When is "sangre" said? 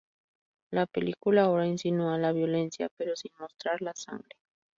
3.95-4.35